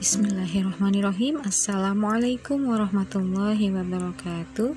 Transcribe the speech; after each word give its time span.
Bismillahirrahmanirrahim 0.00 1.44
Assalamualaikum 1.44 2.72
warahmatullahi 2.72 3.68
wabarakatuh 3.68 4.72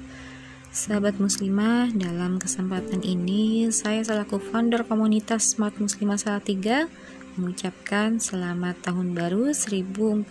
Sahabat 0.67 1.15
muslimah, 1.15 1.95
dalam 1.95 2.43
kesempatan 2.43 2.99
ini 3.07 3.71
saya 3.71 4.03
selaku 4.03 4.43
founder 4.43 4.83
komunitas 4.83 5.55
Smart 5.55 5.79
Muslimah 5.79 6.19
Salatiga 6.19 6.91
mengucapkan 7.39 8.19
selamat 8.19 8.83
tahun 8.83 9.15
baru 9.15 9.55
1444 9.55 10.27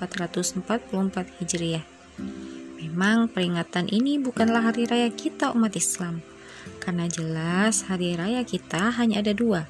Hijriah. 1.40 1.88
Memang 2.84 3.32
peringatan 3.32 3.88
ini 3.88 4.20
bukanlah 4.20 4.60
hari 4.60 4.84
raya 4.84 5.08
kita 5.08 5.56
umat 5.56 5.72
Islam, 5.72 6.20
karena 6.84 7.08
jelas 7.08 7.88
hari 7.88 8.12
raya 8.12 8.44
kita 8.44 8.92
hanya 9.00 9.24
ada 9.24 9.32
dua, 9.32 9.64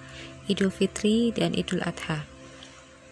Idul 0.51 0.75
Fitri 0.75 1.31
dan 1.31 1.55
Idul 1.55 1.79
Adha. 1.87 2.32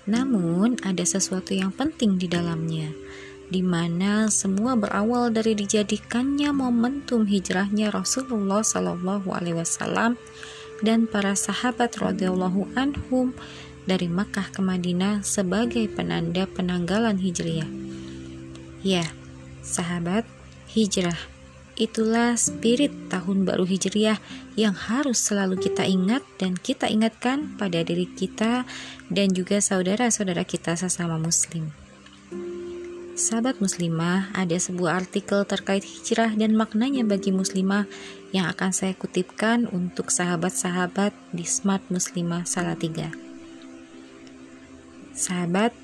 Namun, 0.09 0.81
ada 0.81 1.05
sesuatu 1.05 1.53
yang 1.53 1.73
penting 1.75 2.17
di 2.17 2.31
dalamnya, 2.31 2.93
di 3.51 3.61
mana 3.61 4.31
semua 4.33 4.79
berawal 4.79 5.35
dari 5.35 5.59
dijadikannya 5.59 6.55
momentum 6.55 7.27
hijrahnya 7.27 7.91
Rasulullah 7.91 8.63
Shallallahu 8.65 9.29
Alaihi 9.35 9.59
Wasallam 9.59 10.17
dan 10.81 11.05
para 11.05 11.37
sahabat 11.37 12.01
radhiyallahu 12.01 12.73
anhum 12.79 13.37
dari 13.85 14.09
Makkah 14.09 14.49
ke 14.55 14.63
Madinah 14.63 15.21
sebagai 15.27 15.85
penanda 15.91 16.47
penanggalan 16.49 17.21
hijriah. 17.21 17.69
Ya, 18.81 19.05
sahabat, 19.61 20.25
hijrah 20.73 21.40
itulah 21.81 22.37
spirit 22.37 22.93
tahun 23.09 23.49
baru 23.49 23.65
Hijriah 23.65 24.21
yang 24.55 24.77
harus 24.77 25.17
selalu 25.17 25.57
kita 25.57 25.89
ingat 25.89 26.21
dan 26.37 26.53
kita 26.53 26.87
ingatkan 26.93 27.57
pada 27.57 27.81
diri 27.81 28.05
kita 28.05 28.69
dan 29.09 29.33
juga 29.33 29.65
saudara-saudara 29.65 30.45
kita 30.45 30.77
sesama 30.77 31.17
muslim. 31.17 31.73
Sahabat 33.21 33.61
muslimah, 33.61 34.33
ada 34.33 34.57
sebuah 34.57 35.05
artikel 35.05 35.45
terkait 35.45 35.85
hijrah 35.85 36.33
dan 36.33 36.57
maknanya 36.57 37.05
bagi 37.05 37.29
muslimah 37.29 37.85
yang 38.33 38.49
akan 38.49 38.73
saya 38.73 38.97
kutipkan 38.97 39.69
untuk 39.69 40.09
sahabat-sahabat 40.09 41.13
di 41.29 41.45
Smart 41.45 41.85
Muslimah 41.93 42.49
Salatiga. 42.49 43.13
Sahabat, 45.13 45.77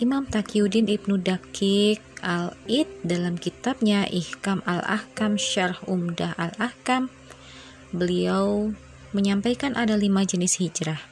Imam 0.00 0.24
Taqiyuddin 0.24 0.88
Ibnu 0.88 1.20
Dakik 1.20 2.00
Al-Id 2.24 2.88
dalam 3.04 3.36
kitabnya 3.36 4.08
Ihkam 4.08 4.64
Al-Ahkam 4.64 5.36
Syarh 5.36 5.76
Umdah 5.84 6.32
Al-Ahkam 6.40 7.12
beliau 7.92 8.72
menyampaikan 9.12 9.76
ada 9.76 10.00
lima 10.00 10.24
jenis 10.24 10.56
hijrah 10.56 11.04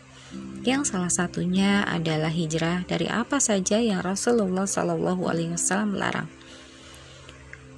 yang 0.65 0.89
salah 0.89 1.13
satunya 1.13 1.85
adalah 1.85 2.33
hijrah 2.33 2.89
dari 2.89 3.13
apa 3.13 3.37
saja 3.45 3.77
yang 3.77 4.01
Rasulullah 4.01 4.65
Shallallahu 4.65 5.29
Alaihi 5.29 5.53
Wasallam 5.53 5.93
larang. 5.93 6.29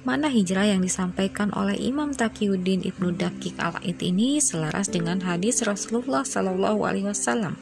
Mana 0.07 0.31
hijrah 0.31 0.71
yang 0.71 0.79
disampaikan 0.79 1.51
oleh 1.51 1.75
Imam 1.75 2.15
Taqiyuddin 2.15 2.87
Ibnu 2.87 3.19
Dakik 3.19 3.59
Al-Id 3.59 3.99
ini 3.99 4.39
selaras 4.39 4.87
dengan 4.87 5.19
hadis 5.27 5.59
Rasulullah 5.67 6.23
Shallallahu 6.23 6.87
Alaihi 6.87 7.11
Wasallam 7.11 7.59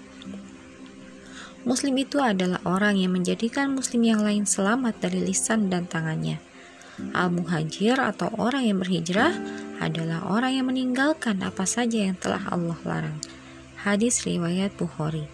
Muslim 1.68 1.92
itu 2.00 2.24
adalah 2.24 2.64
orang 2.64 2.96
yang 2.96 3.12
menjadikan 3.12 3.76
muslim 3.76 4.08
yang 4.08 4.24
lain 4.24 4.48
selamat 4.48 5.04
dari 5.04 5.20
lisan 5.20 5.68
dan 5.68 5.92
tangannya. 5.92 6.40
Al-muhajir 7.12 8.00
atau 8.00 8.32
orang 8.40 8.64
yang 8.64 8.80
berhijrah 8.80 9.36
adalah 9.84 10.24
orang 10.28 10.56
yang 10.56 10.68
meninggalkan 10.72 11.40
apa 11.44 11.68
saja 11.68 12.08
yang 12.08 12.16
telah 12.16 12.44
Allah 12.48 12.80
larang. 12.88 13.20
Hadis 13.80 14.24
riwayat 14.24 14.76
Bukhari. 14.76 15.28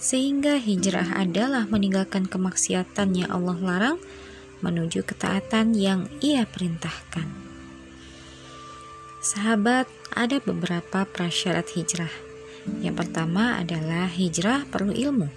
Sehingga 0.00 0.56
hijrah 0.56 1.12
adalah 1.12 1.68
meninggalkan 1.68 2.24
kemaksiatan 2.24 3.16
yang 3.16 3.28
Allah 3.32 3.56
larang 3.60 3.98
menuju 4.64 5.04
ketaatan 5.04 5.76
yang 5.76 6.08
Ia 6.20 6.48
perintahkan. 6.48 7.28
Sahabat, 9.20 9.88
ada 10.16 10.40
beberapa 10.40 11.04
prasyarat 11.04 11.76
hijrah 11.76 12.29
yang 12.80 12.96
pertama 12.96 13.60
adalah 13.60 14.08
hijrah 14.08 14.68
perlu 14.68 14.92
ilmu. 14.92 15.28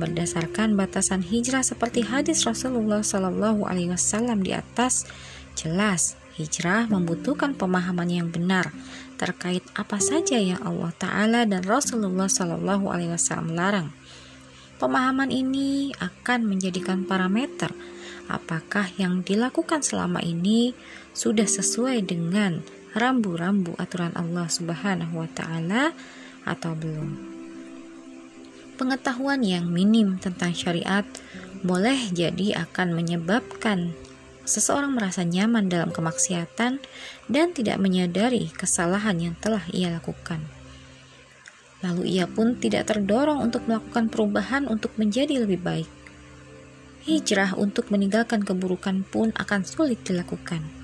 Berdasarkan 0.00 0.80
batasan 0.80 1.20
hijrah 1.20 1.60
seperti 1.60 2.00
hadis 2.00 2.48
Rasulullah 2.48 3.04
Shallallahu 3.04 3.68
Alaihi 3.68 3.92
Wasallam 3.92 4.40
di 4.40 4.56
atas, 4.56 5.04
jelas 5.52 6.16
hijrah 6.40 6.88
membutuhkan 6.88 7.52
pemahaman 7.52 8.08
yang 8.08 8.28
benar 8.32 8.72
terkait 9.20 9.60
apa 9.76 10.00
saja 10.00 10.40
yang 10.40 10.64
Allah 10.64 10.96
Ta'ala 10.96 11.44
dan 11.44 11.60
Rasulullah 11.68 12.32
Shallallahu 12.32 12.88
Alaihi 12.88 13.12
Wasallam 13.12 13.52
larang. 13.52 13.92
Pemahaman 14.80 15.28
ini 15.28 15.92
akan 16.00 16.48
menjadikan 16.48 17.04
parameter 17.04 17.68
apakah 18.32 18.88
yang 18.96 19.20
dilakukan 19.20 19.84
selama 19.84 20.24
ini 20.24 20.72
sudah 21.12 21.44
sesuai 21.44 22.00
dengan 22.08 22.64
rambu-rambu 22.96 23.76
aturan 23.76 24.16
Allah 24.16 24.48
Subhanahu 24.48 25.20
wa 25.20 25.28
taala 25.36 25.92
atau 26.48 26.72
belum. 26.72 27.16
Pengetahuan 28.80 29.44
yang 29.44 29.68
minim 29.68 30.16
tentang 30.16 30.56
syariat 30.56 31.04
boleh 31.60 32.08
jadi 32.16 32.64
akan 32.64 32.96
menyebabkan 32.96 33.92
seseorang 34.48 34.96
merasa 34.96 35.20
nyaman 35.20 35.68
dalam 35.68 35.92
kemaksiatan 35.92 36.80
dan 37.28 37.46
tidak 37.52 37.76
menyadari 37.76 38.48
kesalahan 38.56 39.20
yang 39.20 39.34
telah 39.36 39.60
ia 39.68 39.92
lakukan. 39.92 40.40
Lalu 41.84 42.16
ia 42.16 42.24
pun 42.24 42.56
tidak 42.56 42.88
terdorong 42.88 43.44
untuk 43.44 43.68
melakukan 43.68 44.08
perubahan 44.08 44.64
untuk 44.64 44.96
menjadi 44.96 45.44
lebih 45.44 45.60
baik. 45.60 45.90
Hijrah 47.04 47.56
untuk 47.60 47.92
meninggalkan 47.92 48.44
keburukan 48.44 49.04
pun 49.08 49.32
akan 49.36 49.60
sulit 49.64 50.00
dilakukan 50.04 50.79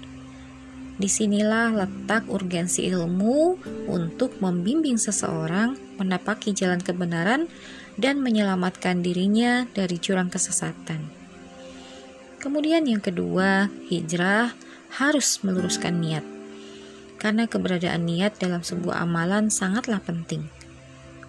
Di 0.96 1.12
sinilah 1.12 1.76
letak 1.76 2.24
urgensi 2.32 2.88
ilmu 2.88 3.60
untuk 3.92 4.40
membimbing 4.40 4.96
seseorang 4.96 5.76
menapaki 6.00 6.56
jalan 6.56 6.80
kebenaran 6.80 7.52
dan 8.00 8.24
menyelamatkan 8.24 9.04
dirinya 9.04 9.68
dari 9.76 10.00
jurang 10.00 10.32
kesesatan. 10.32 11.04
Kemudian 12.40 12.88
yang 12.88 13.04
kedua, 13.04 13.68
hijrah 13.92 14.56
harus 14.96 15.40
meluruskan 15.44 16.00
niat. 16.00 16.24
Karena 17.20 17.48
keberadaan 17.48 18.08
niat 18.08 18.40
dalam 18.40 18.64
sebuah 18.64 19.04
amalan 19.04 19.52
sangatlah 19.52 20.00
penting. 20.00 20.48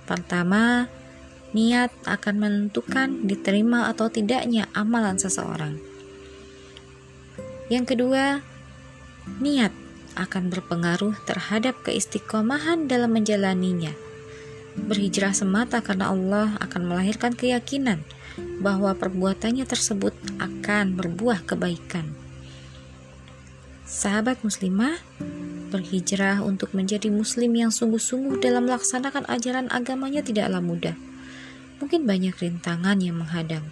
Pertama, 0.07 0.87
niat 1.51 1.91
akan 2.07 2.35
menentukan 2.39 3.27
diterima 3.27 3.91
atau 3.91 4.07
tidaknya 4.11 4.67
amalan 4.75 5.19
seseorang. 5.19 5.79
Yang 7.67 7.95
kedua, 7.95 8.39
niat 9.39 9.71
akan 10.17 10.49
berpengaruh 10.49 11.13
terhadap 11.29 11.77
keistiqomahan 11.85 12.89
dalam 12.89 13.13
menjalaninya. 13.13 13.93
Berhijrah 14.77 15.33
semata 15.33 15.81
karena 15.81 16.09
Allah 16.13 16.57
akan 16.61 16.89
melahirkan 16.89 17.33
keyakinan 17.33 18.01
bahwa 18.61 18.93
perbuatannya 18.93 19.65
tersebut 19.65 20.13
akan 20.37 20.97
berbuah 20.97 21.45
kebaikan. 21.45 22.13
Sahabat 23.87 24.43
muslimah, 24.45 24.99
berhijrah 25.73 26.43
untuk 26.45 26.75
menjadi 26.77 27.09
muslim 27.09 27.55
yang 27.55 27.71
sungguh-sungguh 27.73 28.37
dalam 28.43 28.69
melaksanakan 28.69 29.25
ajaran 29.31 29.67
agamanya 29.73 30.21
tidaklah 30.21 30.61
mudah. 30.61 30.95
Mungkin 31.81 32.05
banyak 32.05 32.35
rintangan 32.37 32.97
yang 33.01 33.21
menghadang, 33.21 33.65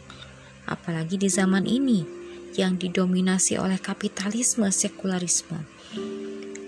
apalagi 0.66 1.17
di 1.17 1.29
zaman 1.29 1.66
ini 1.66 2.25
yang 2.55 2.79
didominasi 2.79 3.59
oleh 3.59 3.79
kapitalisme 3.79 4.67
sekularisme. 4.71 5.63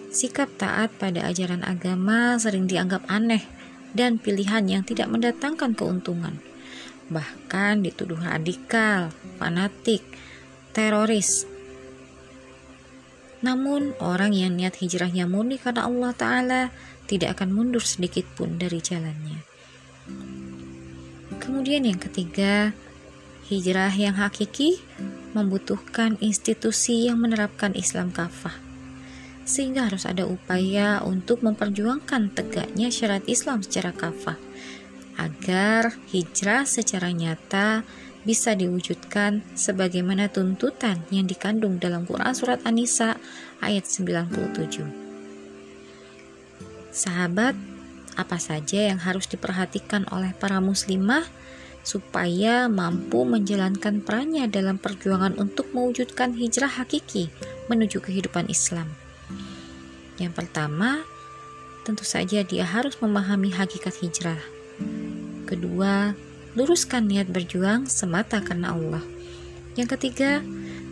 Sikap 0.08 0.50
taat 0.56 0.96
pada 0.96 1.28
ajaran 1.28 1.62
agama 1.68 2.40
sering 2.40 2.66
dianggap 2.66 3.04
aneh 3.12 3.44
dan 3.92 4.20
pilihan 4.20 4.64
yang 4.68 4.84
tidak 4.88 5.12
mendatangkan 5.12 5.76
keuntungan. 5.76 6.40
Bahkan 7.08 7.88
dituduh 7.88 8.20
radikal, 8.20 9.16
fanatik, 9.40 10.04
teroris. 10.76 11.48
Namun, 13.42 13.94
orang 14.02 14.34
yang 14.34 14.58
niat 14.58 14.82
hijrahnya 14.82 15.30
murni 15.30 15.62
karena 15.62 15.86
Allah 15.86 16.12
Ta'ala 16.12 16.62
tidak 17.08 17.40
akan 17.40 17.54
mundur 17.54 17.86
sedikit 17.86 18.28
pun 18.36 18.60
dari 18.60 18.82
jalannya. 18.82 19.40
Kemudian 21.38 21.88
yang 21.88 22.02
ketiga, 22.02 22.76
hijrah 23.48 23.94
yang 23.96 24.20
hakiki 24.20 24.84
membutuhkan 25.38 26.18
institusi 26.18 27.06
yang 27.06 27.22
menerapkan 27.22 27.78
Islam 27.78 28.10
kafah. 28.10 28.58
Sehingga 29.46 29.86
harus 29.86 30.10
ada 30.10 30.26
upaya 30.26 31.00
untuk 31.06 31.46
memperjuangkan 31.46 32.34
tegaknya 32.34 32.90
syarat 32.90 33.24
Islam 33.30 33.62
secara 33.62 33.94
kafah 33.94 34.36
agar 35.18 35.98
hijrah 36.14 36.66
secara 36.66 37.10
nyata 37.10 37.82
bisa 38.28 38.54
diwujudkan 38.54 39.40
sebagaimana 39.56 40.28
tuntutan 40.28 41.00
yang 41.10 41.26
dikandung 41.26 41.80
dalam 41.80 42.04
Quran 42.04 42.36
Surat 42.36 42.60
An-Nisa 42.68 43.16
ayat 43.64 43.88
97. 43.88 44.84
Sahabat, 46.92 47.56
apa 48.18 48.38
saja 48.42 48.90
yang 48.92 49.00
harus 49.00 49.30
diperhatikan 49.32 50.10
oleh 50.12 50.34
para 50.36 50.60
muslimah 50.60 51.24
supaya 51.88 52.68
mampu 52.68 53.24
menjalankan 53.24 54.04
perannya 54.04 54.52
dalam 54.52 54.76
perjuangan 54.76 55.40
untuk 55.40 55.72
mewujudkan 55.72 56.36
hijrah 56.36 56.68
hakiki 56.68 57.32
menuju 57.72 58.04
kehidupan 58.04 58.52
Islam. 58.52 58.92
Yang 60.20 60.44
pertama, 60.44 61.00
tentu 61.88 62.04
saja 62.04 62.44
dia 62.44 62.68
harus 62.68 63.00
memahami 63.00 63.56
hakikat 63.56 64.04
hijrah. 64.04 64.42
Kedua, 65.48 66.12
luruskan 66.60 67.08
niat 67.08 67.32
berjuang 67.32 67.88
semata 67.88 68.44
karena 68.44 68.76
Allah. 68.76 69.04
Yang 69.80 69.96
ketiga, 69.96 70.44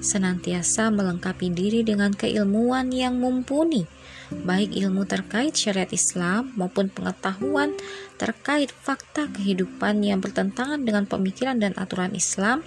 senantiasa 0.06 0.94
melengkapi 0.94 1.50
diri 1.50 1.82
dengan 1.82 2.14
keilmuan 2.14 2.94
yang 2.94 3.18
mumpuni 3.18 3.90
baik 4.32 4.74
ilmu 4.74 5.06
terkait 5.06 5.54
syariat 5.54 5.90
Islam 5.94 6.50
maupun 6.58 6.90
pengetahuan 6.90 7.78
terkait 8.18 8.74
fakta 8.74 9.30
kehidupan 9.30 10.02
yang 10.02 10.24
bertentangan 10.24 10.82
dengan 10.82 11.06
pemikiran 11.06 11.62
dan 11.62 11.78
aturan 11.78 12.16
Islam, 12.16 12.66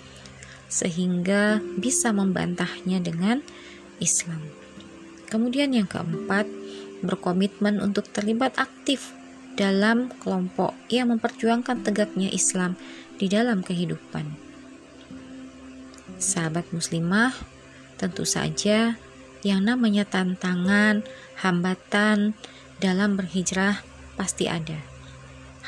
sehingga 0.69 1.59
bisa 1.81 2.13
membantahnya 2.13 3.01
dengan 3.01 3.43
Islam. 3.99 4.39
Kemudian, 5.29 5.75
yang 5.75 5.89
keempat, 5.89 6.47
berkomitmen 7.03 7.81
untuk 7.83 8.09
terlibat 8.13 8.57
aktif 8.57 9.13
dalam 9.59 10.13
kelompok 10.23 10.77
yang 10.93 11.11
memperjuangkan 11.11 11.83
tegaknya 11.83 12.31
Islam 12.31 12.79
di 13.19 13.27
dalam 13.27 13.67
kehidupan. 13.67 14.48
Sahabat 16.19 16.67
muslimah, 16.75 17.31
tentu 17.95 18.27
saja 18.27 18.99
yang 19.47 19.63
namanya 19.63 20.03
tantangan, 20.03 21.07
hambatan 21.39 22.35
dalam 22.83 23.15
berhijrah 23.15 23.79
pasti 24.19 24.51
ada. 24.51 24.83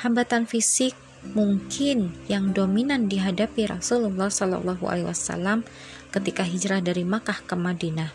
Hambatan 0.02 0.50
fisik 0.50 0.98
mungkin 1.38 2.10
yang 2.26 2.50
dominan 2.50 3.06
dihadapi 3.06 3.70
Rasulullah 3.70 4.26
Shallallahu 4.26 4.90
Alaihi 4.90 5.06
Wasallam 5.06 5.62
ketika 6.10 6.42
hijrah 6.42 6.82
dari 6.82 7.06
Makkah 7.06 7.46
ke 7.46 7.54
Madinah. 7.54 8.10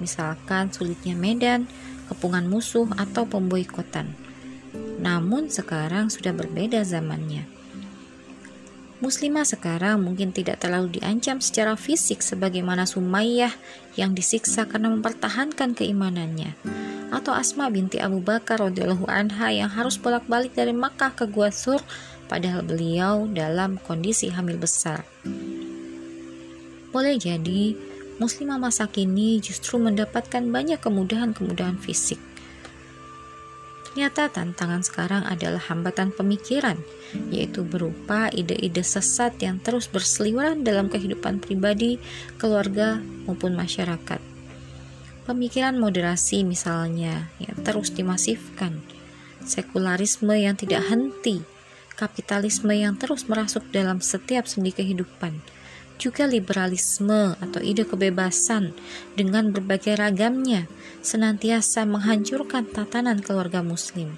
Misalkan 0.00 0.72
sulitnya 0.72 1.12
medan, 1.12 1.68
kepungan 2.08 2.48
musuh 2.48 2.88
atau 2.96 3.28
pemboikotan. 3.28 4.16
Namun 5.04 5.52
sekarang 5.52 6.08
sudah 6.08 6.32
berbeda 6.32 6.80
zamannya 6.80 7.57
Muslimah 8.98 9.46
sekarang 9.46 10.02
mungkin 10.02 10.34
tidak 10.34 10.58
terlalu 10.58 10.98
diancam 10.98 11.38
secara 11.38 11.78
fisik 11.78 12.18
sebagaimana 12.18 12.82
Sumayyah 12.82 13.54
yang 13.94 14.10
disiksa 14.10 14.66
karena 14.66 14.90
mempertahankan 14.90 15.78
keimanannya 15.78 16.58
atau 17.14 17.32
Asma 17.32 17.70
binti 17.72 18.02
Abu 18.02 18.18
Bakar 18.20 18.58
radhiyallahu 18.58 19.06
anha 19.08 19.54
yang 19.54 19.70
harus 19.70 19.96
bolak-balik 19.96 20.52
dari 20.52 20.74
Makkah 20.74 21.14
ke 21.14 21.24
Gua 21.30 21.48
Sur 21.54 21.80
padahal 22.26 22.66
beliau 22.66 23.24
dalam 23.30 23.80
kondisi 23.80 24.28
hamil 24.34 24.60
besar. 24.60 25.06
Boleh 26.90 27.16
jadi 27.16 27.78
muslimah 28.18 28.58
masa 28.58 28.90
kini 28.90 29.38
justru 29.38 29.78
mendapatkan 29.78 30.42
banyak 30.42 30.82
kemudahan-kemudahan 30.82 31.78
fisik 31.78 32.18
Ternyata 33.88 34.28
tantangan 34.28 34.84
sekarang 34.84 35.24
adalah 35.24 35.64
hambatan 35.72 36.12
pemikiran, 36.12 36.76
yaitu 37.32 37.64
berupa 37.64 38.28
ide-ide 38.28 38.84
sesat 38.84 39.40
yang 39.40 39.64
terus 39.64 39.88
berseliweran 39.88 40.60
dalam 40.60 40.92
kehidupan 40.92 41.40
pribadi, 41.40 41.96
keluarga, 42.36 43.00
maupun 43.24 43.56
masyarakat. 43.56 44.20
Pemikiran 45.24 45.76
moderasi 45.80 46.44
misalnya 46.44 47.32
yang 47.40 47.56
terus 47.64 47.92
dimasifkan, 47.92 48.84
sekularisme 49.44 50.36
yang 50.36 50.56
tidak 50.56 50.84
henti, 50.88 51.44
kapitalisme 51.96 52.72
yang 52.76 52.94
terus 53.00 53.24
merasuk 53.24 53.64
dalam 53.72 54.04
setiap 54.04 54.44
sendi 54.44 54.70
kehidupan, 54.70 55.40
juga 55.98 56.24
liberalisme 56.24 57.34
atau 57.42 57.60
ide 57.60 57.82
kebebasan 57.82 58.72
dengan 59.18 59.50
berbagai 59.50 59.98
ragamnya 59.98 60.70
senantiasa 61.02 61.84
menghancurkan 61.84 62.64
tatanan 62.70 63.18
keluarga 63.18 63.60
muslim. 63.60 64.14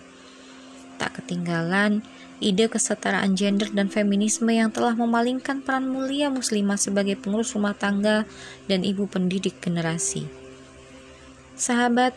Tak 1.01 1.25
ketinggalan 1.25 2.05
ide 2.41 2.69
kesetaraan 2.69 3.37
gender 3.37 3.73
dan 3.73 3.89
feminisme 3.89 4.49
yang 4.53 4.69
telah 4.73 4.93
memalingkan 4.97 5.65
peran 5.65 5.89
mulia 5.89 6.29
muslimah 6.29 6.77
sebagai 6.77 7.17
pengurus 7.17 7.57
rumah 7.57 7.77
tangga 7.77 8.29
dan 8.69 8.85
ibu 8.85 9.09
pendidik 9.09 9.61
generasi. 9.61 10.29
Sahabat, 11.57 12.17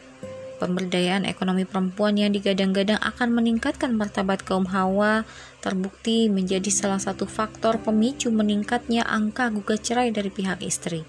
pemberdayaan 0.63 1.27
ekonomi 1.27 1.67
perempuan 1.67 2.15
yang 2.15 2.31
digadang-gadang 2.31 3.03
akan 3.03 3.35
meningkatkan 3.35 3.91
martabat 3.91 4.47
kaum 4.47 4.63
hawa 4.71 5.27
terbukti 5.59 6.31
menjadi 6.31 6.71
salah 6.71 7.03
satu 7.03 7.27
faktor 7.27 7.83
pemicu 7.83 8.31
meningkatnya 8.31 9.03
angka 9.03 9.51
gugat 9.51 9.83
cerai 9.83 10.15
dari 10.15 10.31
pihak 10.31 10.63
istri. 10.63 11.03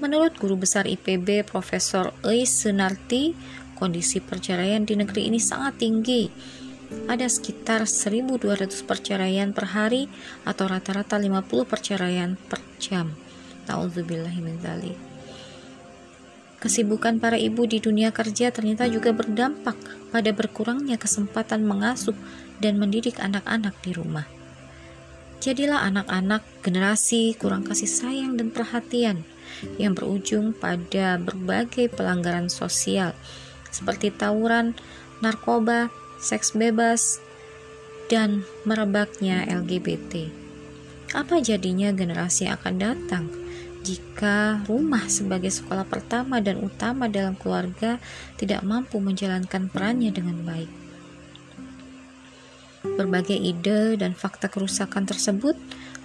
Menurut 0.00 0.40
guru 0.40 0.56
besar 0.56 0.88
IPB 0.88 1.44
Profesor 1.44 2.16
Eis 2.24 2.48
Sunarti, 2.48 3.36
kondisi 3.76 4.24
perceraian 4.24 4.88
di 4.88 4.96
negeri 4.96 5.28
ini 5.28 5.36
sangat 5.36 5.84
tinggi. 5.84 6.32
Ada 7.06 7.28
sekitar 7.28 7.84
1.200 7.84 8.40
perceraian 8.88 9.52
per 9.52 9.76
hari 9.76 10.08
atau 10.48 10.66
rata-rata 10.66 11.20
50 11.20 11.44
perceraian 11.68 12.34
per 12.48 12.64
jam. 12.80 13.12
Ta'udzubillahiminzalik. 13.68 15.11
Kesibukan 16.62 17.18
para 17.18 17.34
ibu 17.34 17.66
di 17.66 17.82
dunia 17.82 18.14
kerja 18.14 18.54
ternyata 18.54 18.86
juga 18.86 19.10
berdampak 19.10 19.74
pada 20.14 20.30
berkurangnya 20.30 20.94
kesempatan 20.94 21.66
mengasuh 21.66 22.14
dan 22.62 22.78
mendidik 22.78 23.18
anak-anak 23.18 23.74
di 23.82 23.90
rumah. 23.90 24.30
Jadilah 25.42 25.82
anak-anak 25.90 26.46
generasi 26.62 27.34
kurang 27.34 27.66
kasih 27.66 27.90
sayang 27.90 28.38
dan 28.38 28.54
perhatian 28.54 29.26
yang 29.74 29.98
berujung 29.98 30.54
pada 30.54 31.18
berbagai 31.18 31.90
pelanggaran 31.90 32.46
sosial 32.46 33.10
seperti 33.74 34.14
tawuran, 34.14 34.78
narkoba, 35.18 35.90
seks 36.22 36.54
bebas, 36.54 37.18
dan 38.06 38.46
merebaknya 38.62 39.42
LGBT. 39.50 40.30
Apa 41.10 41.42
jadinya 41.42 41.90
generasi 41.90 42.46
yang 42.46 42.54
akan 42.62 42.76
datang? 42.78 43.41
Jika 43.82 44.62
rumah 44.70 45.10
sebagai 45.10 45.50
sekolah 45.50 45.82
pertama 45.82 46.38
dan 46.38 46.62
utama 46.62 47.10
dalam 47.10 47.34
keluarga 47.34 47.98
tidak 48.38 48.62
mampu 48.62 49.02
menjalankan 49.02 49.66
perannya 49.66 50.14
dengan 50.14 50.38
baik. 50.46 50.70
Berbagai 52.82 53.38
ide 53.38 53.98
dan 53.98 54.14
fakta 54.14 54.46
kerusakan 54.46 55.06
tersebut 55.06 55.58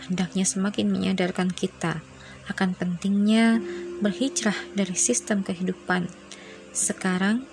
hendaknya 0.10 0.46
semakin 0.46 0.90
menyadarkan 0.90 1.54
kita 1.54 2.02
akan 2.50 2.74
pentingnya 2.74 3.62
berhijrah 4.02 4.56
dari 4.74 4.94
sistem 4.98 5.42
kehidupan 5.46 6.10
sekarang 6.74 7.46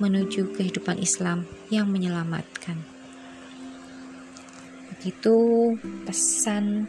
menuju 0.00 0.56
kehidupan 0.56 0.96
Islam 0.96 1.44
yang 1.68 1.92
menyelamatkan. 1.92 2.80
Begitu 4.96 5.36
pesan 6.08 6.88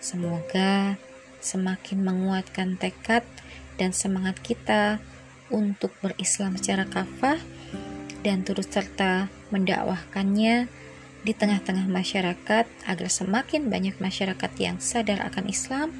Semoga 0.00 0.96
semakin 1.38 2.02
menguatkan 2.02 2.80
tekad 2.80 3.22
dan 3.76 3.92
semangat 3.92 4.40
kita 4.40 4.98
untuk 5.50 5.92
berislam 6.00 6.56
secara 6.56 6.86
kafah 6.86 7.38
dan 8.22 8.46
turut 8.46 8.68
serta 8.68 9.26
mendakwahkannya 9.50 10.70
di 11.20 11.36
tengah-tengah 11.36 11.84
masyarakat 11.84 12.64
agar 12.88 13.08
semakin 13.12 13.68
banyak 13.68 14.00
masyarakat 14.00 14.52
yang 14.56 14.80
sadar 14.80 15.20
akan 15.28 15.52
Islam, 15.52 15.92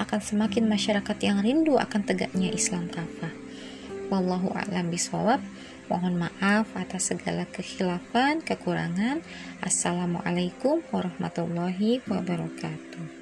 akan 0.00 0.20
semakin 0.24 0.64
masyarakat 0.64 1.16
yang 1.20 1.44
rindu 1.44 1.76
akan 1.76 2.08
tegaknya 2.08 2.48
Islam 2.48 2.88
kafah. 2.88 3.32
Wallahu 4.08 4.52
a'lam 4.52 4.88
bishawab. 4.88 5.44
Mohon 5.90 6.28
maaf 6.28 6.70
atas 6.78 7.10
segala 7.10 7.46
kekhilafan, 7.48 8.42
kekurangan. 8.42 9.22
Assalamualaikum 9.62 10.82
warahmatullahi 10.90 12.02
wabarakatuh. 12.06 13.21